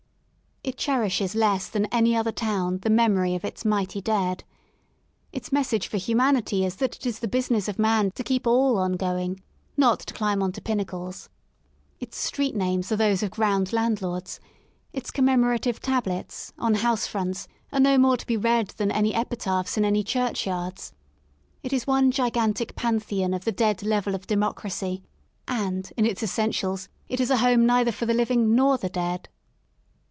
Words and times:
it 0.63 0.77
cherishes 0.77 1.33
less 1.33 1.67
than 1.69 1.85
any 1.87 2.15
other 2.15 2.31
town 2.31 2.77
the 2.83 2.89
memory 2.89 3.33
of 3.33 3.43
its 3.43 3.65
mighty 3.65 3.99
dead. 3.99 4.43
Its 5.31 5.51
message 5.51 5.87
for 5.87 5.97
humanity 5.97 6.63
is 6.63 6.75
that 6.75 6.95
it 6.95 7.03
is 7.03 7.17
the 7.17 7.27
business 7.27 7.67
of 7.67 7.79
man 7.79 8.11
to 8.11 8.23
keep 8.23 8.45
all 8.45 8.77
on 8.77 8.93
going, 8.93 9.41
not 9.75 10.01
to 10.01 10.13
climb 10.13 10.43
on 10.43 10.51
to 10.51 10.61
pinnacles. 10.61 11.29
Its 11.99 12.15
street 12.15 12.55
names 12.55 12.91
are 12.91 12.95
those 12.95 13.23
of 13.23 13.31
ground 13.31 13.73
landlords; 13.73 14.39
its 14.93 15.09
commemorative 15.09 15.79
tablets, 15.81 16.53
on 16.59 16.75
house 16.75 17.07
fronts, 17.07 17.47
are 17.71 17.79
no 17.79 17.97
more 17.97 18.15
to 18.15 18.27
be 18.27 18.37
read 18.37 18.67
than 18.77 18.91
any 18.91 19.15
epitaphs 19.15 19.77
in 19.77 19.83
any 19.83 20.03
churchyards 20.03 20.93
It 21.63 21.73
is 21.73 21.87
one 21.87 22.11
gigantic 22.11 22.75
pantheon 22.75 23.33
of 23.33 23.45
the 23.45 23.51
dead 23.51 23.81
level 23.81 24.13
of 24.13 24.27
democracy; 24.27 25.01
and, 25.47 25.91
in 25.97 26.05
its 26.05 26.21
essentials 26.21 26.87
it 27.09 27.19
is 27.19 27.31
a 27.31 27.37
home 27.37 27.65
neither 27.65 27.91
for 27.91 28.05
the 28.05 28.13
living 28.13 28.53
nor 28.53 28.77
the 28.77 28.89
dead. 28.89 29.27